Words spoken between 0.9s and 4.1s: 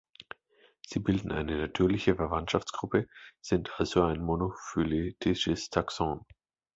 bilden eine natürliche Verwandtschaftsgruppe, sind also